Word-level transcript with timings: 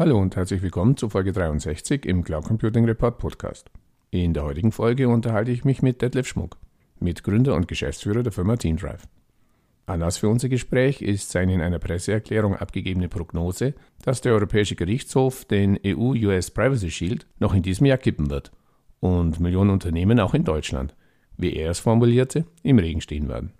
Hallo 0.00 0.18
und 0.18 0.34
herzlich 0.34 0.62
willkommen 0.62 0.96
zu 0.96 1.10
Folge 1.10 1.30
63 1.30 2.06
im 2.06 2.24
Cloud 2.24 2.46
Computing 2.46 2.86
Report 2.86 3.18
Podcast. 3.18 3.70
In 4.10 4.32
der 4.32 4.44
heutigen 4.44 4.72
Folge 4.72 5.10
unterhalte 5.10 5.50
ich 5.50 5.66
mich 5.66 5.82
mit 5.82 6.00
Detlef 6.00 6.26
Schmuck, 6.26 6.56
Mitgründer 7.00 7.54
und 7.54 7.68
Geschäftsführer 7.68 8.22
der 8.22 8.32
Firma 8.32 8.56
TeamDrive. 8.56 9.06
Anlass 9.84 10.16
für 10.16 10.30
unser 10.30 10.48
Gespräch 10.48 11.02
ist 11.02 11.30
seine 11.30 11.52
in 11.52 11.60
einer 11.60 11.78
Presseerklärung 11.78 12.56
abgegebene 12.56 13.10
Prognose, 13.10 13.74
dass 14.02 14.22
der 14.22 14.32
Europäische 14.32 14.74
Gerichtshof 14.74 15.44
den 15.44 15.78
EU-US 15.84 16.50
Privacy 16.50 16.90
Shield 16.90 17.26
noch 17.38 17.52
in 17.52 17.62
diesem 17.62 17.84
Jahr 17.84 17.98
kippen 17.98 18.30
wird 18.30 18.52
und 19.00 19.38
Millionen 19.38 19.68
Unternehmen 19.68 20.18
auch 20.18 20.32
in 20.32 20.44
Deutschland, 20.44 20.94
wie 21.36 21.52
er 21.52 21.72
es 21.72 21.78
formulierte, 21.78 22.46
im 22.62 22.78
Regen 22.78 23.02
stehen 23.02 23.28
werden. 23.28 23.52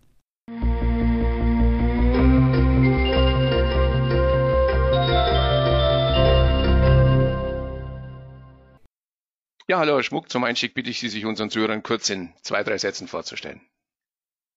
Ja, 9.70 9.78
hallo 9.78 9.94
Herr 9.94 10.02
Schmuck. 10.02 10.28
Zum 10.28 10.42
Einstieg 10.42 10.74
bitte 10.74 10.90
ich 10.90 10.98
Sie, 10.98 11.08
sich 11.08 11.24
unseren 11.24 11.48
Zuhörern 11.48 11.84
kurz 11.84 12.10
in 12.10 12.32
zwei, 12.42 12.64
drei 12.64 12.76
Sätzen 12.76 13.06
vorzustellen. 13.06 13.60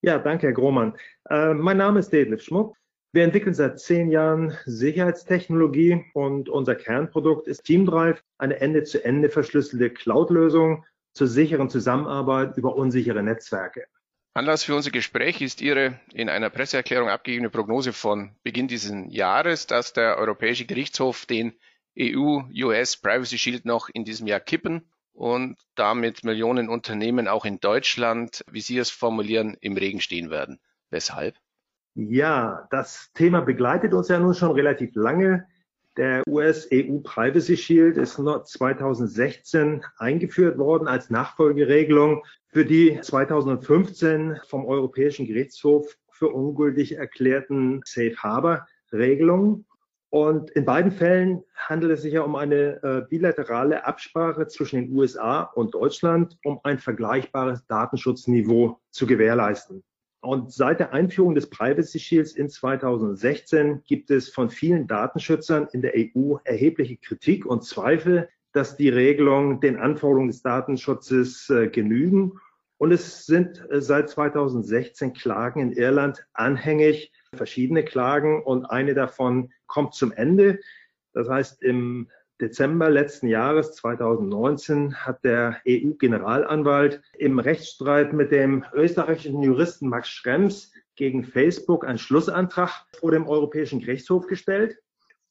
Ja, 0.01 0.17
danke, 0.17 0.47
Herr 0.47 0.53
Grohmann. 0.53 0.97
Äh, 1.29 1.53
mein 1.53 1.77
Name 1.77 1.99
ist 1.99 2.11
Detlef 2.11 2.41
Schmuck. 2.41 2.75
Wir 3.11 3.23
entwickeln 3.23 3.53
seit 3.53 3.79
zehn 3.79 4.09
Jahren 4.09 4.57
Sicherheitstechnologie 4.65 6.03
und 6.15 6.49
unser 6.49 6.73
Kernprodukt 6.73 7.47
ist 7.47 7.63
TeamDrive, 7.65 8.23
eine 8.39 8.59
Ende-zu-Ende 8.59 9.29
verschlüsselte 9.29 9.91
Cloud-Lösung 9.91 10.83
zur 11.13 11.27
sicheren 11.27 11.69
Zusammenarbeit 11.69 12.57
über 12.57 12.75
unsichere 12.75 13.21
Netzwerke. 13.21 13.85
Anlass 14.33 14.63
für 14.63 14.73
unser 14.73 14.89
Gespräch 14.89 15.41
ist 15.41 15.61
Ihre 15.61 15.99
in 16.11 16.27
einer 16.27 16.49
Presseerklärung 16.49 17.09
abgegebene 17.09 17.51
Prognose 17.51 17.93
von 17.93 18.31
Beginn 18.41 18.67
dieses 18.67 18.95
Jahres, 19.09 19.67
dass 19.67 19.93
der 19.93 20.17
Europäische 20.17 20.65
Gerichtshof 20.65 21.27
den 21.27 21.53
EU-US 21.99 22.97
Privacy 22.97 23.37
Shield 23.37 23.65
noch 23.65 23.89
in 23.93 24.05
diesem 24.05 24.25
Jahr 24.25 24.39
kippen 24.39 24.89
und 25.13 25.57
damit 25.75 26.23
Millionen 26.23 26.69
Unternehmen 26.69 27.27
auch 27.27 27.45
in 27.45 27.59
Deutschland, 27.59 28.43
wie 28.51 28.61
Sie 28.61 28.77
es 28.77 28.89
formulieren, 28.89 29.55
im 29.61 29.77
Regen 29.77 30.01
stehen 30.01 30.29
werden. 30.29 30.59
Weshalb? 30.89 31.35
Ja, 31.95 32.67
das 32.71 33.11
Thema 33.13 33.41
begleitet 33.41 33.93
uns 33.93 34.07
ja 34.07 34.19
nun 34.19 34.33
schon 34.33 34.51
relativ 34.51 34.95
lange. 34.95 35.47
Der 35.95 36.23
US-EU 36.27 36.99
Privacy 37.03 37.55
Shield 37.55 37.97
ist 37.97 38.13
2016 38.15 39.85
eingeführt 39.97 40.57
worden 40.57 40.87
als 40.87 41.11
Nachfolgeregelung 41.11 42.23
für 42.47 42.65
die 42.65 42.99
2015 42.99 44.39
vom 44.47 44.65
Europäischen 44.65 45.27
Gerichtshof 45.27 45.95
für 46.09 46.29
ungültig 46.29 46.97
erklärten 46.97 47.81
Safe 47.85 48.15
Harbor 48.17 48.67
Regelungen. 48.91 49.65
Und 50.13 50.51
in 50.51 50.63
beiden 50.63 50.91
Fällen 50.91 51.43
handelt 51.55 51.91
es 51.91 52.03
sich 52.03 52.13
ja 52.13 52.21
um 52.21 52.35
eine 52.35 52.83
äh, 52.83 53.01
bilaterale 53.09 53.83
Absprache 53.83 54.47
zwischen 54.47 54.75
den 54.79 54.95
USA 54.95 55.41
und 55.41 55.73
Deutschland, 55.73 56.37
um 56.43 56.59
ein 56.61 56.77
vergleichbares 56.77 57.65
Datenschutzniveau 57.65 58.79
zu 58.91 59.07
gewährleisten. 59.07 59.83
Und 60.21 60.53
seit 60.53 60.79
der 60.79 60.93
Einführung 60.93 61.33
des 61.33 61.49
Privacy 61.49 61.97
Shields 61.97 62.33
in 62.33 62.47
2016 62.47 63.81
gibt 63.85 64.11
es 64.11 64.29
von 64.29 64.51
vielen 64.51 64.85
Datenschützern 64.85 65.67
in 65.73 65.81
der 65.81 65.93
EU 65.95 66.35
erhebliche 66.43 66.97
Kritik 66.97 67.47
und 67.47 67.63
Zweifel, 67.63 68.29
dass 68.51 68.77
die 68.77 68.89
Regelungen 68.89 69.61
den 69.61 69.77
Anforderungen 69.77 70.27
des 70.27 70.43
Datenschutzes 70.43 71.49
äh, 71.49 71.69
genügen. 71.69 72.33
Und 72.77 72.91
es 72.91 73.25
sind 73.25 73.67
äh, 73.71 73.81
seit 73.81 74.11
2016 74.11 75.13
Klagen 75.13 75.59
in 75.59 75.71
Irland 75.71 76.23
anhängig, 76.33 77.11
verschiedene 77.33 77.83
Klagen 77.83 78.41
und 78.43 78.65
eine 78.65 78.93
davon 78.93 79.51
kommt 79.67 79.93
zum 79.93 80.11
Ende. 80.11 80.59
Das 81.13 81.29
heißt, 81.29 81.61
im 81.63 82.09
Dezember 82.41 82.89
letzten 82.89 83.27
Jahres 83.27 83.73
2019 83.73 84.95
hat 84.95 85.23
der 85.23 85.61
EU-Generalanwalt 85.67 87.01
im 87.17 87.39
Rechtsstreit 87.39 88.11
mit 88.11 88.31
dem 88.31 88.65
österreichischen 88.73 89.41
Juristen 89.43 89.87
Max 89.87 90.09
Schrems 90.09 90.71
gegen 90.95 91.23
Facebook 91.23 91.85
einen 91.85 91.99
Schlussantrag 91.99 92.85
vor 92.99 93.11
dem 93.11 93.27
Europäischen 93.27 93.79
Gerichtshof 93.79 94.27
gestellt. 94.27 94.77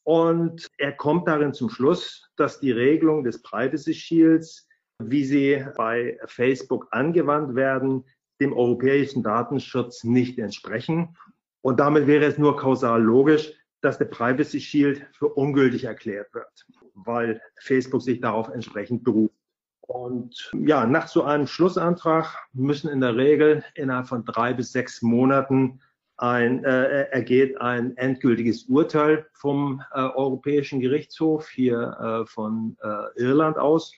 Und 0.04 0.68
er 0.78 0.92
kommt 0.92 1.28
darin 1.28 1.54
zum 1.54 1.68
Schluss, 1.68 2.28
dass 2.36 2.60
die 2.60 2.72
Regelung 2.72 3.24
des 3.24 3.42
Privacy 3.42 3.94
Shields, 3.94 4.68
wie 4.98 5.24
sie 5.24 5.64
bei 5.76 6.18
Facebook 6.26 6.88
angewandt 6.92 7.54
werden, 7.54 8.04
dem 8.40 8.52
europäischen 8.52 9.22
Datenschutz 9.22 10.02
nicht 10.02 10.38
entsprechen 10.38 11.16
und 11.62 11.80
damit 11.80 12.06
wäre 12.06 12.24
es 12.24 12.38
nur 12.38 12.56
kausal 12.56 13.02
logisch, 13.02 13.52
dass 13.80 13.98
der 13.98 14.04
Privacy 14.06 14.60
Shield 14.60 15.06
für 15.12 15.28
ungültig 15.28 15.84
erklärt 15.84 16.32
wird, 16.34 16.66
weil 16.94 17.40
Facebook 17.60 18.02
sich 18.02 18.20
darauf 18.20 18.48
entsprechend 18.48 19.02
beruft. 19.04 19.34
Und 19.80 20.52
ja, 20.54 20.86
nach 20.86 21.08
so 21.08 21.24
einem 21.24 21.46
Schlussantrag 21.46 22.26
müssen 22.52 22.88
in 22.88 23.00
der 23.00 23.16
Regel 23.16 23.64
innerhalb 23.74 24.06
von 24.06 24.24
drei 24.24 24.54
bis 24.54 24.72
sechs 24.72 25.02
Monaten 25.02 25.80
ein, 26.16 26.64
äh, 26.64 27.08
ergeht 27.10 27.60
ein 27.60 27.96
endgültiges 27.96 28.64
Urteil 28.64 29.26
vom 29.32 29.82
äh, 29.92 30.00
Europäischen 30.00 30.80
Gerichtshof 30.80 31.48
hier 31.48 31.96
äh, 32.00 32.26
von 32.26 32.76
äh, 32.82 33.20
Irland 33.20 33.58
aus. 33.58 33.92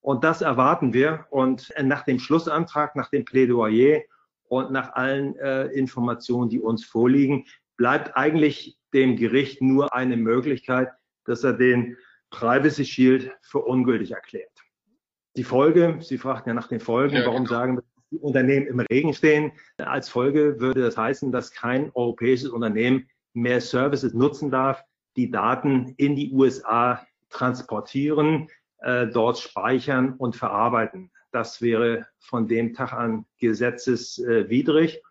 Und 0.00 0.22
das 0.22 0.40
erwarten 0.40 0.92
wir. 0.92 1.26
Und 1.30 1.72
nach 1.82 2.04
dem 2.04 2.20
Schlussantrag, 2.20 2.94
nach 2.94 3.10
dem 3.10 3.24
Plädoyer 3.24 4.02
und 4.48 4.70
nach 4.70 4.92
allen 4.94 5.36
äh, 5.36 5.66
Informationen, 5.66 6.50
die 6.50 6.60
uns 6.60 6.84
vorliegen, 6.84 7.46
bleibt 7.76 8.16
eigentlich 8.16 8.78
dem 8.92 9.16
Gericht 9.16 9.60
nur 9.60 9.94
eine 9.94 10.16
Möglichkeit, 10.16 10.90
dass 11.24 11.44
er 11.44 11.54
den 11.54 11.96
Privacy 12.30 12.84
Shield 12.84 13.32
für 13.42 13.60
ungültig 13.60 14.12
erklärt. 14.12 14.50
Die 15.36 15.44
Folge, 15.44 15.98
Sie 16.00 16.18
fragten 16.18 16.50
ja 16.50 16.54
nach 16.54 16.68
den 16.68 16.80
Folgen, 16.80 17.16
ja, 17.16 17.26
warum 17.26 17.44
genau. 17.44 17.50
sagen 17.50 17.80
die 18.10 18.18
Unternehmen 18.18 18.66
im 18.66 18.80
Regen 18.80 19.14
stehen? 19.14 19.52
Als 19.78 20.08
Folge 20.08 20.60
würde 20.60 20.82
das 20.82 20.96
heißen, 20.96 21.32
dass 21.32 21.50
kein 21.50 21.90
europäisches 21.94 22.50
Unternehmen 22.50 23.08
mehr 23.32 23.60
Services 23.60 24.14
nutzen 24.14 24.50
darf, 24.50 24.82
die 25.16 25.30
Daten 25.30 25.94
in 25.96 26.14
die 26.14 26.32
USA 26.32 27.04
transportieren, 27.30 28.48
äh, 28.78 29.08
dort 29.08 29.38
speichern 29.38 30.14
und 30.14 30.36
verarbeiten. 30.36 31.10
Das 31.34 31.60
wäre 31.60 32.06
von 32.20 32.46
dem 32.46 32.74
Tag 32.74 32.92
an 32.92 33.26
gesetzeswidrig. 33.38 35.02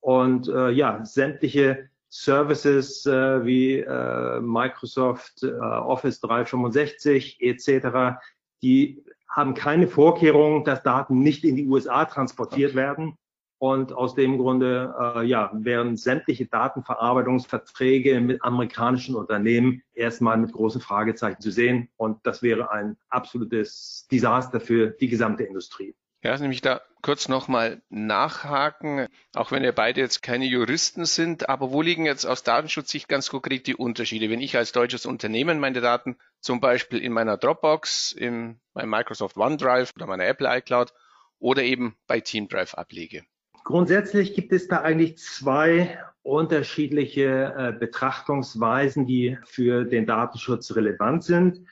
Und 0.00 0.46
äh, 0.46 0.68
ja, 0.72 1.02
sämtliche 1.06 1.88
Services 2.10 3.06
äh, 3.06 3.46
wie 3.46 3.78
äh, 3.78 4.40
Microsoft 4.40 5.42
äh, 5.42 5.52
Office 5.52 6.20
365 6.20 7.40
etc., 7.40 8.18
die 8.62 9.02
haben 9.26 9.54
keine 9.54 9.88
Vorkehrung, 9.88 10.64
dass 10.66 10.82
Daten 10.82 11.20
nicht 11.20 11.44
in 11.44 11.56
die 11.56 11.66
USA 11.66 12.04
transportiert 12.04 12.74
werden. 12.74 13.16
Und 13.60 13.92
aus 13.92 14.14
dem 14.14 14.38
Grunde 14.38 14.94
äh, 14.98 15.26
ja, 15.26 15.50
wären 15.52 15.98
sämtliche 15.98 16.46
Datenverarbeitungsverträge 16.46 18.18
mit 18.22 18.42
amerikanischen 18.42 19.14
Unternehmen 19.14 19.82
erstmal 19.92 20.38
mit 20.38 20.52
großen 20.52 20.80
Fragezeichen 20.80 21.42
zu 21.42 21.50
sehen. 21.50 21.90
Und 21.98 22.26
das 22.26 22.42
wäre 22.42 22.70
ein 22.70 22.96
absolutes 23.10 24.08
Desaster 24.10 24.60
für 24.60 24.86
die 24.88 25.08
gesamte 25.08 25.44
Industrie. 25.44 25.94
Ja, 26.22 26.38
nämlich 26.38 26.62
da 26.62 26.80
kurz 27.02 27.28
nochmal 27.28 27.82
nachhaken, 27.90 29.06
auch 29.34 29.52
wenn 29.52 29.62
ihr 29.62 29.72
beide 29.72 30.00
jetzt 30.00 30.22
keine 30.22 30.46
Juristen 30.46 31.04
sind, 31.04 31.50
aber 31.50 31.70
wo 31.70 31.82
liegen 31.82 32.06
jetzt 32.06 32.24
aus 32.24 32.42
Datenschutzsicht 32.42 33.08
ganz 33.08 33.28
konkret 33.28 33.66
die 33.66 33.76
Unterschiede? 33.76 34.30
Wenn 34.30 34.40
ich 34.40 34.56
als 34.56 34.72
deutsches 34.72 35.04
Unternehmen 35.04 35.60
meine 35.60 35.82
Daten 35.82 36.16
zum 36.40 36.60
Beispiel 36.60 37.00
in 37.00 37.12
meiner 37.12 37.36
Dropbox, 37.36 38.12
in 38.12 38.58
meinem 38.72 38.88
Microsoft 38.88 39.36
OneDrive 39.36 39.92
oder 39.96 40.06
meiner 40.06 40.26
Apple 40.26 40.48
iCloud 40.58 40.94
oder 41.38 41.62
eben 41.62 41.94
bei 42.06 42.20
TeamDrive 42.20 42.72
ablege. 42.72 43.24
Grundsätzlich 43.64 44.34
gibt 44.34 44.52
es 44.52 44.68
da 44.68 44.80
eigentlich 44.80 45.18
zwei 45.18 45.98
unterschiedliche 46.22 47.54
äh, 47.56 47.72
Betrachtungsweisen, 47.78 49.06
die 49.06 49.38
für 49.44 49.84
den 49.84 50.06
Datenschutz 50.06 50.74
relevant 50.74 51.24
sind. 51.24 51.66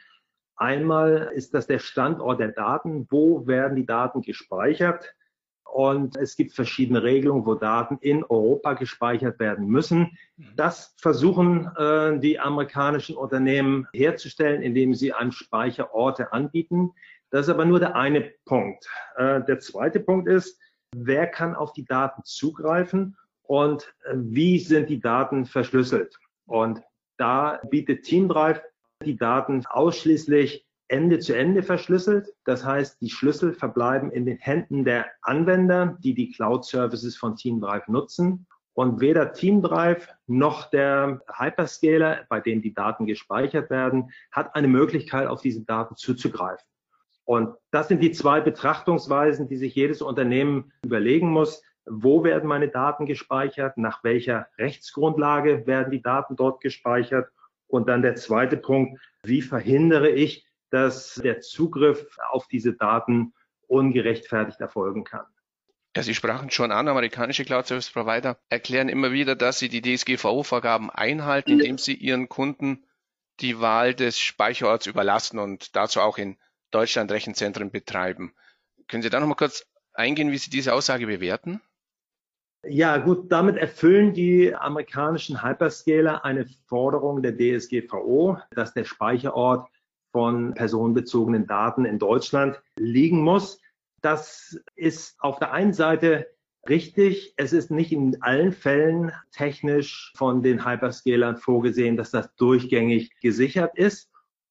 Einmal 0.57 1.31
ist 1.35 1.55
das 1.55 1.67
der 1.67 1.79
Standort 1.79 2.41
der 2.41 2.49
Daten. 2.49 3.07
Wo 3.11 3.47
werden 3.47 3.77
die 3.77 3.87
Daten 3.87 4.23
gespeichert? 4.23 5.15
Und 5.65 6.17
es 6.17 6.35
gibt 6.35 6.55
verschiedene 6.55 7.03
Regelungen, 7.03 7.45
wo 7.45 7.55
Daten 7.55 7.99
in 8.01 8.25
Europa 8.25 8.73
gespeichert 8.73 9.39
werden 9.39 9.67
müssen. 9.69 10.17
Das 10.57 10.95
versuchen 10.99 11.71
äh, 11.77 12.19
die 12.19 12.41
amerikanischen 12.41 13.17
Unternehmen 13.17 13.87
herzustellen, 13.93 14.63
indem 14.63 14.95
sie 14.95 15.13
einem 15.13 15.31
Speicherorte 15.31 16.33
anbieten. 16.33 16.93
Das 17.31 17.47
ist 17.47 17.51
aber 17.51 17.67
nur 17.67 17.79
der 17.79 17.95
eine 17.95 18.33
Punkt. 18.47 18.89
Äh, 19.17 19.43
der 19.45 19.61
zweite 19.61 20.01
Punkt 20.01 20.27
ist, 20.27 20.59
wer 20.95 21.27
kann 21.27 21.55
auf 21.55 21.73
die 21.73 21.85
Daten 21.85 22.23
zugreifen 22.25 23.17
und 23.43 23.95
äh, 24.05 24.15
wie 24.15 24.59
sind 24.59 24.89
die 24.89 25.01
Daten 25.01 25.47
verschlüsselt. 25.47 26.19
Und 26.47 26.83
da 27.17 27.61
bietet 27.71 28.05
TeamDrive 28.05 28.63
die 29.05 29.17
Daten 29.17 29.65
ausschließlich 29.67 30.67
Ende 30.89 31.19
zu 31.19 31.37
Ende 31.37 31.63
verschlüsselt. 31.63 32.35
Das 32.45 32.65
heißt, 32.65 33.01
die 33.01 33.11
Schlüssel 33.11 33.53
verbleiben 33.53 34.11
in 34.11 34.25
den 34.25 34.39
Händen 34.39 34.85
der 34.85 35.07
Anwender, 35.23 35.99
die 36.01 36.15
die 36.15 36.33
Cloud-Services 36.33 37.17
von 37.17 37.37
TeamDrive 37.37 37.89
nutzen. 37.89 38.47
Und 38.73 39.01
weder 39.01 39.33
Teamdrive 39.33 40.09
noch 40.27 40.71
der 40.71 41.21
Hyperscaler, 41.37 42.27
bei 42.29 42.41
dem 42.41 42.63
die 42.63 42.73
Daten 42.73 43.07
gespeichert 43.07 43.71
werden, 43.71 44.11
hat 44.31 44.55
eine 44.55 44.69
Möglichkeit, 44.69 45.27
auf 45.27 45.43
diese 45.43 45.63
Daten 45.63 45.97
zuzugreifen. 45.97 46.65
Und 47.29 47.55
das 47.71 47.89
sind 47.89 48.03
die 48.03 48.13
zwei 48.13 48.41
Betrachtungsweisen, 48.41 49.49
die 49.49 49.59
sich 49.59 49.75
jedes 49.75 50.01
Unternehmen 50.01 50.73
überlegen 50.83 51.29
muss. 51.29 51.63
Wo 51.85 52.25
werden 52.25 52.49
meine 52.49 52.69
Daten 52.69 53.05
gespeichert? 53.05 53.77
Nach 53.77 54.03
welcher 54.03 54.49
Rechtsgrundlage 54.57 55.67
werden 55.67 55.91
die 55.91 56.01
Daten 56.01 56.37
dort 56.37 56.63
gespeichert? 56.63 57.29
Und 57.67 57.87
dann 57.91 58.01
der 58.01 58.15
zweite 58.15 58.57
Punkt, 58.57 58.99
wie 59.25 59.43
verhindere 59.43 60.09
ich, 60.09 60.47
dass 60.71 61.17
der 61.17 61.41
Zugriff 61.41 62.17
auf 62.31 62.49
diese 62.49 62.73
Daten 62.73 63.35
ungerechtfertigt 63.67 64.63
erfolgen 64.63 65.05
kann? 65.05 65.27
Ja, 65.95 66.03
Sie 66.03 66.15
sprachen 66.15 66.51
schon 66.51 66.73
an, 66.73 66.89
amerikanische 66.89 67.45
Cloud 67.45 67.67
Service 67.67 67.91
Provider 67.91 68.39
erklären 68.49 68.89
immer 68.89 69.13
wieder, 69.13 69.37
dass 69.37 69.59
sie 69.59 69.69
die 69.69 69.83
DSGVO-Vorgaben 69.83 70.89
einhalten, 70.89 71.51
indem 71.51 71.77
sie 71.77 71.93
ihren 71.93 72.31
Kunden 72.31 72.87
die 73.41 73.61
Wahl 73.61 73.93
des 73.93 74.19
Speicherorts 74.19 74.87
überlassen 74.87 75.39
und 75.39 75.77
dazu 75.77 76.01
auch 76.01 76.17
in 76.17 76.39
Deutschland 76.71 77.11
Rechenzentren 77.11 77.71
betreiben. 77.71 78.35
Können 78.89 79.03
Sie 79.03 79.11
da 79.11 79.21
noch 79.21 79.27
mal 79.27 79.35
kurz 79.35 79.67
eingehen, 79.93 80.31
wie 80.31 80.39
Sie 80.39 80.51
diese 80.51 80.75
Aussage 80.75 81.07
bewerten? 81.07 81.61
Ja, 82.67 82.97
gut, 82.99 83.31
damit 83.31 83.57
erfüllen 83.57 84.13
die 84.13 84.55
amerikanischen 84.55 85.43
Hyperscaler 85.45 86.25
eine 86.25 86.47
Forderung 86.67 87.23
der 87.23 87.37
DSGVO, 87.37 88.39
dass 88.51 88.75
der 88.75 88.85
Speicherort 88.85 89.69
von 90.11 90.55
personenbezogenen 90.55 91.47
Daten 91.47 91.85
in 91.85 91.99
Deutschland 91.99 92.61
liegen 92.77 93.23
muss. 93.23 93.61
Das 94.03 94.59
ist 94.75 95.17
auf 95.21 95.39
der 95.39 95.53
einen 95.53 95.73
Seite 95.73 96.27
richtig. 96.69 97.35
Es 97.37 97.53
ist 97.53 97.71
nicht 97.71 97.93
in 97.93 98.21
allen 98.23 98.53
Fällen 98.53 99.13
technisch 99.31 100.13
von 100.17 100.43
den 100.43 100.67
Hyperscalern 100.67 101.37
vorgesehen, 101.37 101.97
dass 101.97 102.11
das 102.11 102.35
durchgängig 102.37 103.13
gesichert 103.21 103.77
ist. 103.77 104.08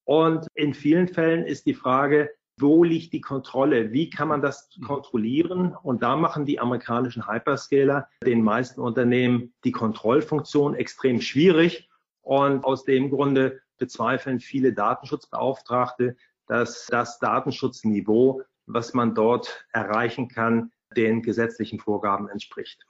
Und 0.08 0.46
in 0.54 0.72
vielen 0.72 1.06
Fällen 1.06 1.44
ist 1.44 1.66
die 1.66 1.74
Frage, 1.74 2.30
wo 2.58 2.82
liegt 2.82 3.12
die 3.12 3.20
Kontrolle? 3.20 3.92
Wie 3.92 4.08
kann 4.08 4.28
man 4.28 4.40
das 4.40 4.70
kontrollieren? 4.86 5.76
Und 5.82 6.02
da 6.02 6.16
machen 6.16 6.46
die 6.46 6.58
amerikanischen 6.58 7.28
Hyperscaler 7.28 8.08
den 8.24 8.42
meisten 8.42 8.80
Unternehmen 8.80 9.52
die 9.64 9.72
Kontrollfunktion 9.72 10.74
extrem 10.74 11.20
schwierig. 11.20 11.90
Und 12.22 12.64
aus 12.64 12.84
dem 12.84 13.10
Grunde 13.10 13.60
bezweifeln 13.76 14.40
viele 14.40 14.72
Datenschutzbeauftragte, 14.72 16.16
dass 16.46 16.86
das 16.86 17.18
Datenschutzniveau 17.18 18.42
was 18.68 18.94
man 18.94 19.14
dort 19.14 19.66
erreichen 19.72 20.28
kann, 20.28 20.70
den 20.96 21.22
gesetzlichen 21.22 21.80
Vorgaben 21.80 22.28
entspricht. 22.28 22.86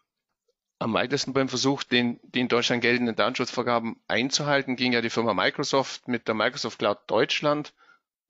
Am 0.80 0.92
weitesten 0.92 1.32
beim 1.32 1.48
Versuch, 1.48 1.82
den, 1.82 2.20
die 2.22 2.38
in 2.38 2.48
Deutschland 2.48 2.82
geltenden 2.82 3.16
Datenschutzvorgaben 3.16 3.96
einzuhalten, 4.06 4.76
ging 4.76 4.92
ja 4.92 5.00
die 5.00 5.10
Firma 5.10 5.34
Microsoft 5.34 6.06
mit 6.06 6.28
der 6.28 6.36
Microsoft 6.36 6.78
Cloud 6.78 6.98
Deutschland 7.08 7.74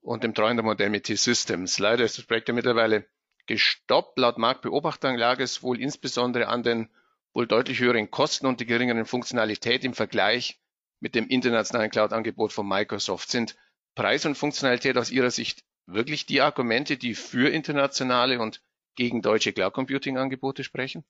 und 0.01 0.23
dem 0.23 0.33
Treuhandmodell 0.33 0.89
mit 0.89 1.03
T-Systems. 1.03 1.77
Leider 1.77 2.03
ist 2.03 2.17
das 2.17 2.25
Projekt 2.25 2.47
ja 2.47 2.55
mittlerweile 2.55 3.05
gestoppt. 3.45 4.17
Laut 4.17 4.39
Marktbeobachtern 4.39 5.15
lag 5.15 5.39
es 5.39 5.61
wohl 5.61 5.79
insbesondere 5.79 6.47
an 6.47 6.63
den 6.63 6.89
wohl 7.33 7.45
deutlich 7.45 7.79
höheren 7.79 8.09
Kosten 8.09 8.47
und 8.47 8.59
die 8.59 8.65
geringeren 8.65 9.05
Funktionalität 9.05 9.83
im 9.83 9.93
Vergleich 9.93 10.59
mit 10.99 11.13
dem 11.13 11.27
internationalen 11.27 11.91
Cloud-Angebot 11.91 12.51
von 12.51 12.67
Microsoft. 12.67 13.29
Sind 13.29 13.55
Preis 13.93 14.25
und 14.25 14.35
Funktionalität 14.35 14.97
aus 14.97 15.11
Ihrer 15.11 15.29
Sicht 15.29 15.63
wirklich 15.85 16.25
die 16.25 16.41
Argumente, 16.41 16.97
die 16.97 17.13
für 17.13 17.49
internationale 17.49 18.39
und 18.39 18.61
gegen 18.95 19.21
deutsche 19.21 19.53
Cloud 19.53 19.73
Computing 19.73 20.17
Angebote 20.17 20.63
sprechen? 20.63 21.03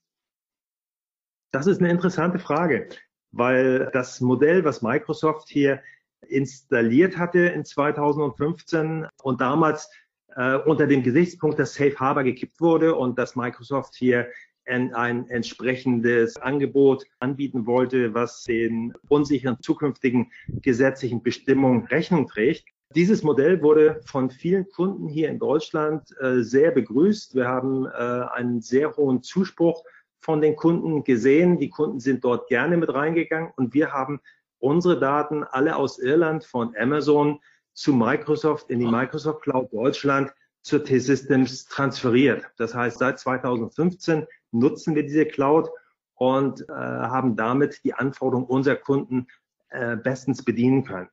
Das 1.52 1.66
ist 1.66 1.80
eine 1.80 1.90
interessante 1.90 2.38
Frage, 2.38 2.90
weil 3.32 3.90
das 3.92 4.22
Modell, 4.22 4.64
was 4.64 4.82
Microsoft 4.82 5.50
hier 5.50 5.82
installiert 6.28 7.18
hatte 7.18 7.40
in 7.40 7.66
2015 7.66 9.08
und 9.24 9.42
damals 9.42 9.90
äh, 10.36 10.58
unter 10.58 10.86
dem 10.86 11.02
Gesichtspunkt, 11.02 11.58
dass 11.58 11.74
Safe 11.74 11.96
Harbor 11.96 12.24
gekippt 12.24 12.62
wurde 12.62 12.94
und 12.96 13.18
dass 13.18 13.36
Microsoft 13.36 13.96
hier 13.96 14.28
ein, 14.68 14.94
ein 14.94 15.28
entsprechendes 15.30 16.38
Angebot 16.38 17.06
anbieten 17.20 17.66
wollte, 17.66 18.14
was 18.14 18.44
den 18.44 18.94
unsicheren 19.08 19.58
zukünftigen 19.62 20.32
gesetzlichen 20.62 21.24
Bestimmungen 21.24 21.86
Rechnung 21.86 22.28
trägt. 22.28 22.66
Dieses 22.96 23.24
Modell 23.24 23.62
wurde 23.62 24.02
von 24.06 24.30
vielen 24.30 24.68
Kunden 24.70 25.08
hier 25.08 25.30
in 25.30 25.40
Deutschland 25.40 26.10
äh, 26.22 26.42
sehr 26.42 26.72
begrüßt. 26.72 27.36
Wir 27.36 27.48
haben 27.48 27.86
äh, 27.86 27.90
einen 27.90 28.62
sehr 28.62 28.96
hohen 28.96 29.24
Zuspruch 29.24 29.84
von 30.20 30.42
den 30.42 30.56
Kunden 30.56 31.04
gesehen. 31.04 31.60
Die 31.60 31.70
Kunden 31.70 32.00
sind 32.00 32.24
dort 32.24 32.48
gerne 32.48 32.78
mit 32.78 32.94
reingegangen 32.94 33.52
und 33.56 33.74
wir 33.74 33.92
haben 33.92 34.20
unsere 34.60 35.00
Daten 35.00 35.44
alle 35.44 35.76
aus 35.76 36.00
Irland 36.00 36.44
von 36.44 36.76
Amazon 36.78 37.40
zu 37.74 37.94
Microsoft 37.94 38.70
in 38.70 38.80
die 38.80 38.88
Microsoft 38.88 39.44
Cloud 39.44 39.72
Deutschland 39.74 40.34
zur 40.62 40.84
T-Systems 40.84 41.66
transferiert. 41.66 42.46
Das 42.58 42.76
heißt, 42.76 43.00
seit 43.00 43.20
2015 43.20 44.28
nutzen 44.52 44.96
wir 44.96 45.04
diese 45.04 45.26
Cloud 45.26 45.70
und 46.16 46.68
äh, 46.68 46.74
haben 46.74 47.38
damit 47.38 47.82
die 47.86 47.94
Anforderungen 47.94 48.48
unserer 48.48 48.76
Kunden 48.76 49.28
äh, 49.70 49.96
bestens 49.96 50.44
bedienen 50.44 50.84
können 50.84 51.10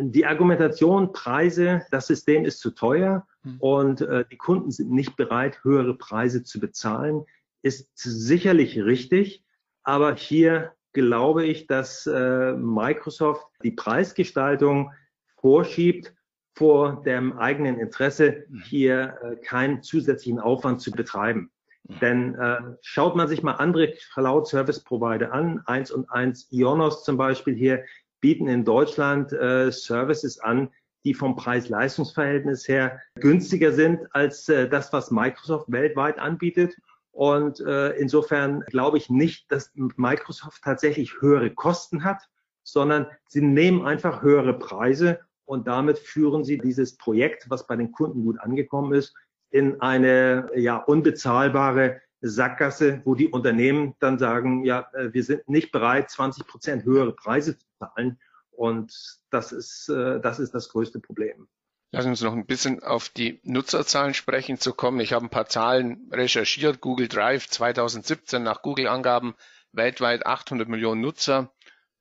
die 0.00 0.24
Argumentation, 0.24 1.12
Preise, 1.12 1.82
das 1.90 2.06
System 2.06 2.44
ist 2.44 2.60
zu 2.60 2.70
teuer 2.70 3.26
mhm. 3.42 3.56
und 3.58 4.00
äh, 4.00 4.24
die 4.30 4.36
Kunden 4.36 4.70
sind 4.70 4.90
nicht 4.90 5.16
bereit, 5.16 5.62
höhere 5.62 5.94
Preise 5.94 6.42
zu 6.42 6.58
bezahlen, 6.58 7.24
ist 7.64 7.90
sicherlich 7.94 8.78
richtig. 8.82 9.44
Aber 9.82 10.14
hier 10.14 10.72
glaube 10.92 11.44
ich, 11.44 11.66
dass 11.66 12.06
äh, 12.06 12.52
Microsoft 12.52 13.46
die 13.62 13.72
Preisgestaltung 13.72 14.92
vorschiebt 15.40 16.14
vor 16.54 17.02
dem 17.02 17.36
eigenen 17.36 17.80
Interesse, 17.80 18.44
hm. 18.48 18.62
hier 18.64 19.18
äh, 19.22 19.36
keinen 19.36 19.82
zusätzlichen 19.82 20.38
Aufwand 20.38 20.80
zu 20.80 20.92
betreiben. 20.92 21.50
Mhm. 21.88 21.98
Denn 22.00 22.34
äh, 22.36 22.60
schaut 22.82 23.16
man 23.16 23.28
sich 23.28 23.42
mal 23.42 23.54
andere 23.54 23.92
Cloud 24.12 24.46
Service 24.46 24.80
Provider 24.80 25.32
an, 25.32 25.60
eins 25.66 25.90
und 25.90 26.10
eins 26.10 26.50
Ionos 26.50 27.04
zum 27.04 27.16
Beispiel 27.16 27.54
hier, 27.54 27.84
bieten 28.20 28.46
in 28.46 28.64
Deutschland 28.64 29.32
äh, 29.32 29.70
Services 29.70 30.38
an, 30.38 30.70
die 31.04 31.12
vom 31.12 31.36
Preis-Leistungs-Verhältnis 31.36 32.66
her 32.66 33.00
günstiger 33.16 33.72
sind 33.72 34.06
als 34.12 34.48
äh, 34.48 34.68
das, 34.68 34.92
was 34.92 35.10
Microsoft 35.10 35.70
weltweit 35.70 36.18
anbietet. 36.18 36.74
Und 37.14 37.60
äh, 37.60 37.90
insofern 37.90 38.62
glaube 38.62 38.98
ich 38.98 39.08
nicht, 39.08 39.50
dass 39.52 39.70
Microsoft 39.74 40.62
tatsächlich 40.64 41.20
höhere 41.20 41.50
Kosten 41.50 42.02
hat, 42.02 42.28
sondern 42.64 43.06
sie 43.28 43.40
nehmen 43.40 43.86
einfach 43.86 44.22
höhere 44.22 44.58
Preise 44.58 45.20
und 45.44 45.68
damit 45.68 45.98
führen 45.98 46.42
sie 46.42 46.58
dieses 46.58 46.96
Projekt, 46.96 47.48
was 47.48 47.68
bei 47.68 47.76
den 47.76 47.92
Kunden 47.92 48.24
gut 48.24 48.40
angekommen 48.40 48.94
ist, 48.94 49.14
in 49.50 49.80
eine 49.80 50.50
ja 50.56 50.78
unbezahlbare 50.78 52.00
Sackgasse, 52.20 53.00
wo 53.04 53.14
die 53.14 53.28
Unternehmen 53.28 53.94
dann 54.00 54.18
sagen, 54.18 54.64
ja, 54.64 54.88
äh, 54.94 55.12
wir 55.12 55.22
sind 55.22 55.48
nicht 55.48 55.70
bereit, 55.70 56.10
20 56.10 56.48
Prozent 56.48 56.84
höhere 56.84 57.12
Preise 57.12 57.56
zu 57.56 57.66
zahlen. 57.78 58.18
Und 58.50 59.20
das 59.30 59.52
ist, 59.52 59.88
äh, 59.88 60.20
das 60.20 60.40
ist 60.40 60.52
das 60.52 60.68
größte 60.68 60.98
Problem. 60.98 61.46
Lassen 61.94 62.06
Sie 62.06 62.10
uns 62.10 62.22
noch 62.22 62.32
ein 62.32 62.44
bisschen 62.44 62.82
auf 62.82 63.08
die 63.08 63.38
Nutzerzahlen 63.44 64.14
sprechen 64.14 64.58
zu 64.58 64.74
kommen. 64.74 64.98
Ich 64.98 65.12
habe 65.12 65.26
ein 65.26 65.30
paar 65.30 65.46
Zahlen 65.46 66.10
recherchiert. 66.10 66.80
Google 66.80 67.06
Drive 67.06 67.48
2017 67.48 68.42
nach 68.42 68.62
Google-Angaben 68.62 69.36
weltweit 69.70 70.26
800 70.26 70.68
Millionen 70.68 71.02
Nutzer. 71.02 71.52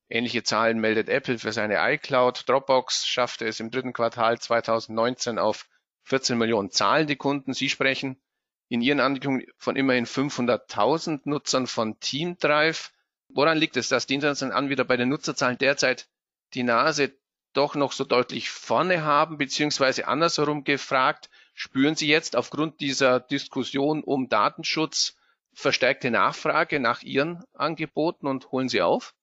Ähnliche 0.09 0.41
Zahlen 0.41 0.79
meldet 0.79 1.09
Apple 1.09 1.38
für 1.38 1.51
seine 1.51 1.77
iCloud. 1.93 2.50
Dropbox 2.50 3.05
schaffte 3.05 3.45
es 3.45 3.59
im 3.59 3.69
dritten 3.69 3.93
Quartal 3.93 4.39
2019 4.39 5.38
auf 5.38 5.67
14 6.05 6.39
Millionen 6.39 6.71
zahlende 6.71 7.15
Kunden. 7.15 7.53
Sie 7.53 7.69
sprechen 7.69 8.19
in 8.69 8.81
Ihren 8.81 9.00
Ankündigungen 9.00 9.45
von 9.59 9.75
immerhin 9.75 10.07
500.000 10.07 11.21
Nutzern 11.25 11.67
von 11.67 12.00
TeamDrive. 12.00 12.89
Woran 13.29 13.59
liegt 13.59 13.77
es, 13.77 13.89
dass 13.89 14.07
die 14.07 14.15
internationalen 14.15 14.57
Anbieter 14.57 14.85
bei 14.85 14.97
den 14.97 15.09
Nutzerzahlen 15.09 15.59
derzeit 15.59 16.07
die 16.55 16.63
Nase 16.63 17.13
doch 17.53 17.75
noch 17.75 17.91
so 17.91 18.03
deutlich 18.03 18.50
vorne 18.50 19.03
haben, 19.03 19.38
beziehungsweise 19.38 20.07
andersherum 20.07 20.63
gefragt, 20.63 21.29
spüren 21.53 21.95
Sie 21.95 22.07
jetzt 22.07 22.36
aufgrund 22.36 22.79
dieser 22.79 23.19
Diskussion 23.19 24.03
um 24.03 24.29
Datenschutz 24.29 25.17
verstärkte 25.53 26.12
Nachfrage 26.12 26.79
nach 26.79 27.03
Ihren 27.03 27.43
Angeboten 27.53 28.27
und 28.27 28.51
holen 28.51 28.69
Sie 28.69 28.81
auf? 28.81 29.13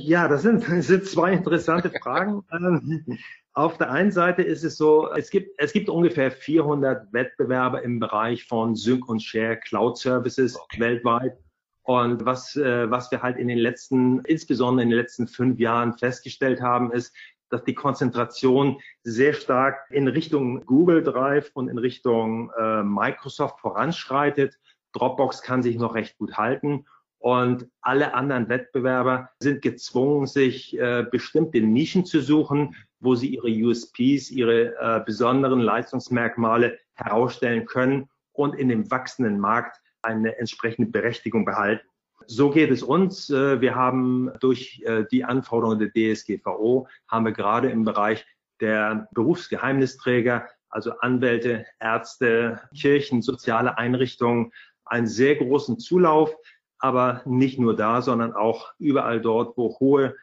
Ja, 0.00 0.28
das 0.28 0.42
sind, 0.42 0.68
das 0.68 0.86
sind 0.86 1.06
zwei 1.06 1.32
interessante 1.32 1.90
Fragen. 2.02 2.42
Ähm, 2.52 3.18
auf 3.52 3.78
der 3.78 3.90
einen 3.90 4.12
Seite 4.12 4.42
ist 4.42 4.64
es 4.64 4.76
so, 4.76 5.10
es 5.12 5.30
gibt, 5.30 5.58
es 5.58 5.72
gibt 5.72 5.88
ungefähr 5.88 6.30
400 6.30 7.12
Wettbewerber 7.12 7.82
im 7.82 7.98
Bereich 7.98 8.44
von 8.44 8.74
Sync 8.74 9.08
und 9.08 9.22
Share 9.22 9.56
Cloud 9.56 9.96
Services 9.96 10.58
okay. 10.60 10.80
weltweit. 10.80 11.38
Und 11.86 12.24
was, 12.24 12.56
äh, 12.56 12.90
was 12.90 13.12
wir 13.12 13.22
halt 13.22 13.38
in 13.38 13.46
den 13.46 13.58
letzten, 13.58 14.18
insbesondere 14.24 14.82
in 14.82 14.90
den 14.90 14.98
letzten 14.98 15.28
fünf 15.28 15.60
Jahren 15.60 15.96
festgestellt 15.96 16.60
haben, 16.60 16.90
ist, 16.90 17.14
dass 17.48 17.62
die 17.62 17.74
Konzentration 17.74 18.80
sehr 19.04 19.34
stark 19.34 19.86
in 19.90 20.08
Richtung 20.08 20.66
Google 20.66 21.04
Drive 21.04 21.52
und 21.54 21.68
in 21.68 21.78
Richtung 21.78 22.50
äh, 22.58 22.82
Microsoft 22.82 23.60
voranschreitet. 23.60 24.58
Dropbox 24.94 25.42
kann 25.42 25.62
sich 25.62 25.78
noch 25.78 25.94
recht 25.94 26.18
gut 26.18 26.36
halten. 26.36 26.86
Und 27.18 27.68
alle 27.82 28.14
anderen 28.14 28.48
Wettbewerber 28.48 29.30
sind 29.38 29.62
gezwungen, 29.62 30.26
sich 30.26 30.76
äh, 30.76 31.06
bestimmte 31.08 31.60
Nischen 31.60 32.04
zu 32.04 32.20
suchen, 32.20 32.74
wo 32.98 33.14
sie 33.14 33.36
ihre 33.36 33.48
USPs, 33.48 34.32
ihre 34.32 34.74
äh, 34.74 35.04
besonderen 35.06 35.60
Leistungsmerkmale 35.60 36.80
herausstellen 36.94 37.64
können 37.64 38.10
und 38.32 38.56
in 38.56 38.68
dem 38.68 38.90
wachsenden 38.90 39.38
Markt 39.38 39.80
eine 40.06 40.38
entsprechende 40.38 40.90
Berechtigung 40.90 41.44
behalten. 41.44 41.86
So 42.26 42.50
geht 42.50 42.70
es 42.70 42.82
uns. 42.82 43.28
Äh, 43.30 43.60
wir 43.60 43.74
haben 43.74 44.30
durch 44.40 44.82
äh, 44.84 45.04
die 45.10 45.24
Anforderungen 45.24 45.78
der 45.78 45.90
DSGVO 45.90 46.88
haben 47.08 47.24
wir 47.24 47.32
gerade 47.32 47.70
im 47.70 47.84
Bereich 47.84 48.24
der 48.60 49.08
Berufsgeheimnisträger, 49.12 50.48
also 50.70 50.92
Anwälte, 51.00 51.66
Ärzte, 51.78 52.60
Kirchen, 52.74 53.22
soziale 53.22 53.76
Einrichtungen, 53.78 54.52
einen 54.84 55.06
sehr 55.06 55.36
großen 55.36 55.78
Zulauf, 55.78 56.34
aber 56.78 57.22
nicht 57.26 57.58
nur 57.58 57.76
da, 57.76 58.02
sondern 58.02 58.32
auch 58.32 58.72
überall 58.78 59.20
dort, 59.20 59.56
wo 59.56 59.78
hohe 59.78 60.14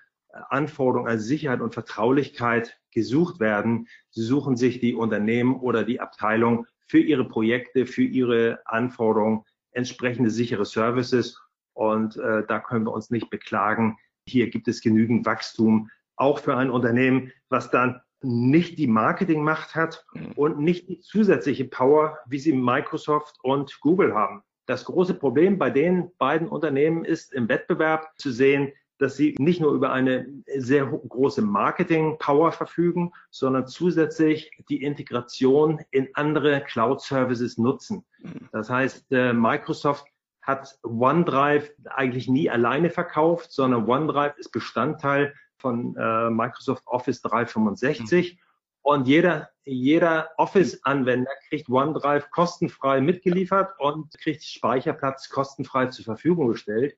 Anforderungen 0.50 1.12
an 1.12 1.20
Sicherheit 1.20 1.62
und 1.62 1.74
Vertraulichkeit 1.74 2.80
gesucht 2.92 3.40
werden, 3.40 3.88
suchen 4.10 4.56
sich 4.56 4.80
die 4.80 4.96
Unternehmen 4.96 5.56
oder 5.56 5.84
die 5.84 6.00
Abteilung 6.00 6.66
für 6.88 7.00
ihre 7.00 7.28
Projekte, 7.28 7.86
für 7.86 8.04
ihre 8.04 8.60
Anforderungen 8.66 9.44
entsprechende 9.74 10.30
sichere 10.30 10.66
Services. 10.66 11.40
Und 11.74 12.18
äh, 12.18 12.46
da 12.48 12.60
können 12.60 12.86
wir 12.86 12.94
uns 12.94 13.10
nicht 13.10 13.30
beklagen. 13.30 13.98
Hier 14.28 14.50
gibt 14.50 14.68
es 14.68 14.82
genügend 14.82 15.26
Wachstum, 15.26 15.90
auch 16.16 16.40
für 16.40 16.56
ein 16.56 16.70
Unternehmen, 16.70 17.32
was 17.50 17.72
dann 17.72 18.02
nicht 18.22 18.78
die 18.78 18.88
Marketingmacht 18.88 19.76
hat 19.76 20.06
mhm. 20.14 20.32
und 20.34 20.60
nicht 20.60 20.88
die 20.88 21.00
zusätzliche 21.00 21.66
Power, 21.66 22.20
wie 22.26 22.40
sie 22.40 22.54
Microsoft 22.54 23.38
und 23.44 23.80
Google 23.82 24.14
haben. 24.14 24.44
Das 24.66 24.86
große 24.86 25.16
Problem 25.16 25.58
bei 25.58 25.70
den 25.70 26.16
beiden 26.18 26.48
Unternehmen 26.48 27.04
ist 27.04 27.34
im 27.34 27.50
Wettbewerb 27.50 28.08
zu 28.18 28.32
sehen, 28.32 28.72
dass 29.04 29.18
sie 29.18 29.36
nicht 29.38 29.60
nur 29.60 29.74
über 29.74 29.92
eine 29.92 30.26
sehr 30.58 30.86
große 30.86 31.42
Marketing-Power 31.42 32.54
verfügen, 32.54 33.12
sondern 33.30 33.68
zusätzlich 33.68 34.50
die 34.70 34.82
Integration 34.82 35.82
in 35.92 36.08
andere 36.14 36.62
Cloud-Services 36.62 37.58
nutzen. 37.58 38.06
Mhm. 38.20 38.50
Das 38.54 38.70
heißt, 38.70 39.12
äh, 39.12 39.34
Microsoft 39.34 40.06
hat 40.42 40.78
OneDrive 40.84 41.72
eigentlich 41.86 42.30
nie 42.30 42.50
alleine 42.50 42.90
verkauft, 42.90 43.52
sondern 43.52 43.90
OneDrive 43.90 44.38
ist 44.38 44.52
Bestandteil 44.52 45.34
von 45.58 45.96
äh, 45.98 46.30
Microsoft 46.30 46.88
Office 46.88 47.22
365. 47.22 48.34
Mhm. 48.34 48.40
Und 48.84 49.08
jeder, 49.08 49.50
jeder 49.66 50.30
Office-Anwender 50.38 51.32
kriegt 51.50 51.70
OneDrive 51.70 52.30
kostenfrei 52.32 53.02
mitgeliefert 53.02 53.74
und 53.80 54.18
kriegt 54.18 54.44
Speicherplatz 54.44 55.30
kostenfrei 55.30 55.88
zur 55.88 56.06
Verfügung 56.06 56.50
gestellt. 56.50 56.98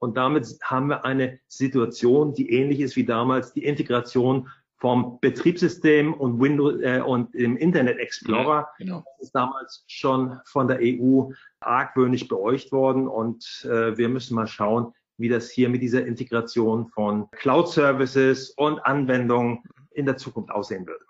Und 0.00 0.16
damit 0.16 0.58
haben 0.62 0.88
wir 0.88 1.04
eine 1.04 1.38
Situation, 1.46 2.34
die 2.34 2.50
ähnlich 2.50 2.80
ist 2.80 2.96
wie 2.96 3.04
damals 3.04 3.52
die 3.52 3.64
Integration 3.64 4.48
vom 4.78 5.20
Betriebssystem 5.20 6.14
und 6.14 6.40
Windows 6.40 6.80
äh, 6.80 7.00
und 7.00 7.34
im 7.34 7.58
Internet 7.58 7.98
Explorer. 7.98 8.60
Ja, 8.60 8.74
genau. 8.78 9.04
Das 9.18 9.26
ist 9.26 9.34
damals 9.34 9.84
schon 9.86 10.40
von 10.46 10.68
der 10.68 10.78
EU 10.80 11.30
argwöhnisch 11.60 12.26
beäugt 12.26 12.72
worden 12.72 13.06
und 13.06 13.44
äh, 13.64 13.96
wir 13.98 14.08
müssen 14.08 14.34
mal 14.34 14.46
schauen, 14.46 14.94
wie 15.18 15.28
das 15.28 15.50
hier 15.50 15.68
mit 15.68 15.82
dieser 15.82 16.06
Integration 16.06 16.88
von 16.88 17.30
Cloud 17.32 17.68
Services 17.68 18.50
und 18.56 18.78
Anwendungen 18.80 19.62
in 19.90 20.06
der 20.06 20.16
Zukunft 20.16 20.50
aussehen 20.50 20.86
wird. 20.86 21.02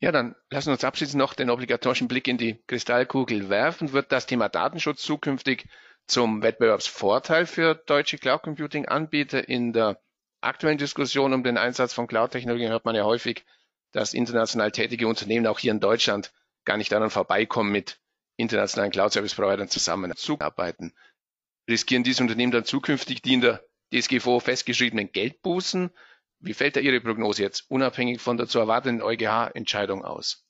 Ja, 0.00 0.10
dann 0.10 0.34
lassen 0.50 0.68
wir 0.68 0.72
uns 0.72 0.84
abschließend 0.84 1.18
noch 1.18 1.34
den 1.34 1.50
obligatorischen 1.50 2.08
Blick 2.08 2.26
in 2.26 2.38
die 2.38 2.60
Kristallkugel 2.66 3.50
werfen. 3.50 3.92
Wird 3.92 4.10
das 4.10 4.26
Thema 4.26 4.48
Datenschutz 4.48 5.02
zukünftig 5.02 5.68
zum 6.06 6.42
Wettbewerbsvorteil 6.42 7.46
für 7.46 7.74
deutsche 7.74 8.18
Cloud 8.18 8.42
Computing 8.42 8.86
Anbieter. 8.86 9.48
In 9.48 9.72
der 9.72 10.00
aktuellen 10.40 10.78
Diskussion 10.78 11.32
um 11.32 11.44
den 11.44 11.56
Einsatz 11.56 11.92
von 11.92 12.06
Cloud-Technologien 12.06 12.70
hört 12.70 12.84
man 12.84 12.94
ja 12.94 13.04
häufig, 13.04 13.44
dass 13.92 14.14
international 14.14 14.72
tätige 14.72 15.06
Unternehmen 15.06 15.46
auch 15.46 15.58
hier 15.58 15.72
in 15.72 15.80
Deutschland 15.80 16.32
gar 16.64 16.76
nicht 16.76 16.92
daran 16.92 17.10
vorbeikommen, 17.10 17.72
mit 17.72 18.00
internationalen 18.36 18.92
Cloud-Service-Providern 18.92 19.68
zusammenzuarbeiten. 19.68 20.92
Riskieren 21.68 22.02
diese 22.02 22.22
Unternehmen 22.22 22.52
dann 22.52 22.64
zukünftig 22.64 23.22
die 23.22 23.34
in 23.34 23.40
der 23.40 23.64
DSGVO 23.92 24.40
festgeschriebenen 24.40 25.12
Geldbußen? 25.12 25.90
Wie 26.40 26.54
fällt 26.54 26.76
da 26.76 26.80
Ihre 26.80 27.00
Prognose 27.00 27.42
jetzt 27.42 27.70
unabhängig 27.70 28.20
von 28.20 28.36
der 28.36 28.48
zu 28.48 28.58
erwartenden 28.58 29.02
EuGH-Entscheidung 29.02 30.04
aus? 30.04 30.44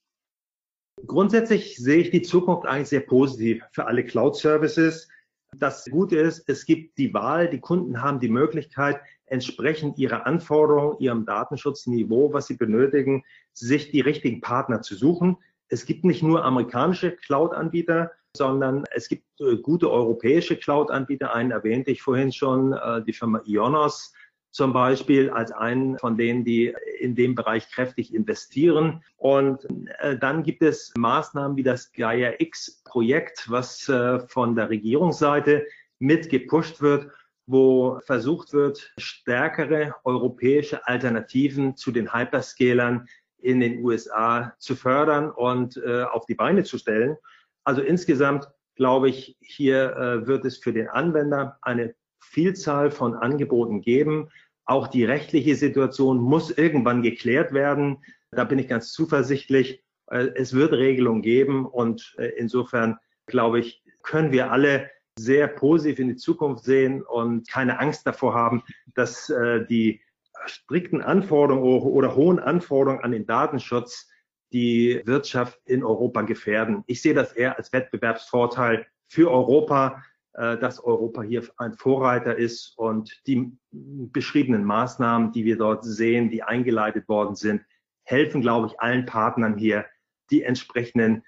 Grundsätzlich 1.06 1.76
sehe 1.76 1.98
ich 1.98 2.10
die 2.10 2.22
Zukunft 2.22 2.66
eigentlich 2.66 2.88
sehr 2.88 3.00
positiv 3.00 3.62
für 3.72 3.86
alle 3.86 4.04
Cloud-Services. 4.04 5.08
Das 5.56 5.84
Gute 5.84 6.16
ist, 6.16 6.48
es 6.48 6.64
gibt 6.64 6.96
die 6.98 7.12
Wahl, 7.12 7.48
die 7.48 7.60
Kunden 7.60 8.00
haben 8.00 8.20
die 8.20 8.30
Möglichkeit, 8.30 9.00
entsprechend 9.26 9.98
ihrer 9.98 10.26
Anforderungen, 10.26 10.98
ihrem 10.98 11.26
Datenschutzniveau, 11.26 12.32
was 12.32 12.46
sie 12.46 12.56
benötigen, 12.56 13.24
sich 13.52 13.90
die 13.90 14.00
richtigen 14.00 14.40
Partner 14.40 14.80
zu 14.82 14.94
suchen. 14.94 15.36
Es 15.68 15.84
gibt 15.86 16.04
nicht 16.04 16.22
nur 16.22 16.44
amerikanische 16.44 17.12
Cloud-Anbieter, 17.12 18.12
sondern 18.34 18.84
es 18.94 19.08
gibt 19.08 19.24
äh, 19.40 19.56
gute 19.56 19.90
europäische 19.90 20.56
Cloud-Anbieter. 20.56 21.34
Einen 21.34 21.50
erwähnte 21.50 21.90
ich 21.90 22.02
vorhin 22.02 22.32
schon, 22.32 22.72
äh, 22.72 23.02
die 23.04 23.12
Firma 23.12 23.42
Ionos, 23.44 24.14
zum 24.52 24.72
Beispiel 24.72 25.30
als 25.30 25.50
einen 25.50 25.98
von 25.98 26.16
denen, 26.16 26.44
die 26.44 26.74
in 27.00 27.14
dem 27.14 27.34
Bereich 27.34 27.68
kräftig 27.70 28.14
investieren. 28.14 29.02
Und 29.16 29.66
äh, 29.98 30.16
dann 30.16 30.42
gibt 30.42 30.62
es 30.62 30.92
Maßnahmen 30.96 31.56
wie 31.56 31.62
das 31.62 31.90
Gaia 31.92 32.34
X 32.38 32.82
Projekt, 32.84 33.50
was 33.50 33.88
äh, 33.88 34.20
von 34.28 34.54
der 34.54 34.70
Regierungsseite 34.70 35.66
mit 35.98 36.28
gepusht 36.28 36.82
wird, 36.82 37.10
wo 37.46 37.98
versucht 38.04 38.52
wird, 38.52 38.92
stärkere 38.98 39.94
europäische 40.04 40.86
Alternativen 40.86 41.76
zu 41.76 41.90
den 41.90 42.12
Hyperscalern 42.12 43.08
in 43.38 43.60
den 43.60 43.82
USA 43.82 44.54
zu 44.58 44.76
fördern 44.76 45.30
und 45.30 45.76
äh, 45.78 46.02
auf 46.04 46.26
die 46.26 46.34
Beine 46.34 46.62
zu 46.62 46.78
stellen. 46.78 47.16
Also 47.64 47.80
insgesamt 47.80 48.48
glaube 48.74 49.08
ich, 49.08 49.36
hier 49.40 49.96
äh, 49.96 50.26
wird 50.26 50.44
es 50.44 50.58
für 50.58 50.72
den 50.72 50.88
Anwender 50.88 51.58
eine 51.62 51.94
Vielzahl 52.22 52.90
von 52.90 53.14
Angeboten 53.14 53.80
geben. 53.80 54.30
Auch 54.64 54.88
die 54.88 55.04
rechtliche 55.04 55.56
Situation 55.56 56.18
muss 56.18 56.50
irgendwann 56.50 57.02
geklärt 57.02 57.52
werden. 57.52 57.98
Da 58.30 58.44
bin 58.44 58.58
ich 58.58 58.68
ganz 58.68 58.92
zuversichtlich. 58.92 59.84
Äh, 60.06 60.30
es 60.34 60.54
wird 60.54 60.72
Regelungen 60.72 61.22
geben 61.22 61.66
und 61.66 62.14
äh, 62.18 62.32
insofern 62.36 62.98
glaube 63.26 63.60
ich, 63.60 63.82
können 64.02 64.32
wir 64.32 64.50
alle 64.50 64.90
sehr 65.18 65.46
positiv 65.46 65.98
in 65.98 66.08
die 66.08 66.16
Zukunft 66.16 66.64
sehen 66.64 67.02
und 67.02 67.48
keine 67.48 67.78
Angst 67.78 68.06
davor 68.06 68.34
haben, 68.34 68.62
dass 68.94 69.28
äh, 69.30 69.66
die 69.66 70.00
strikten 70.46 71.02
Anforderungen 71.02 71.82
oder 71.82 72.16
hohen 72.16 72.38
Anforderungen 72.38 73.04
an 73.04 73.12
den 73.12 73.26
Datenschutz 73.26 74.08
die 74.52 75.00
Wirtschaft 75.04 75.60
in 75.64 75.84
Europa 75.84 76.22
gefährden. 76.22 76.84
Ich 76.86 77.00
sehe 77.00 77.14
das 77.14 77.32
eher 77.32 77.56
als 77.56 77.72
Wettbewerbsvorteil 77.72 78.86
für 79.08 79.30
Europa, 79.30 80.02
dass 80.34 80.82
Europa 80.82 81.22
hier 81.22 81.46
ein 81.58 81.74
Vorreiter 81.74 82.36
ist 82.36 82.74
und 82.78 83.20
die 83.26 83.52
beschriebenen 83.70 84.64
Maßnahmen, 84.64 85.32
die 85.32 85.44
wir 85.44 85.58
dort 85.58 85.84
sehen, 85.84 86.30
die 86.30 86.42
eingeleitet 86.42 87.08
worden 87.08 87.34
sind, 87.34 87.62
helfen, 88.04 88.40
glaube 88.40 88.68
ich, 88.68 88.80
allen 88.80 89.06
Partnern 89.06 89.56
hier, 89.56 89.84
die 90.30 90.42
entsprechenden 90.42 91.24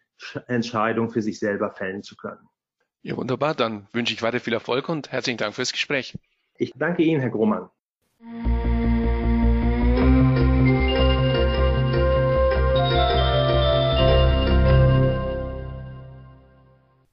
Entscheidungen 0.47 1.11
für 1.11 1.23
sich 1.23 1.39
selber 1.39 1.71
fällen 1.71 2.03
zu 2.03 2.17
können. 2.17 2.49
Ja, 3.03 3.17
wunderbar. 3.17 3.55
Dann 3.55 3.87
wünsche 3.93 4.15
ich 4.15 4.23
weiter 4.23 4.41
viel 4.41 4.55
Erfolg 4.55 4.89
und 4.89 5.13
herzlichen 5.13 5.37
Dank 5.37 5.55
fürs 5.55 5.73
Gespräch. 5.73 6.17
Ich 6.57 6.73
danke 6.75 7.03
Ihnen, 7.03 7.21
Herr 7.21 7.31
Grummann. 7.31 7.69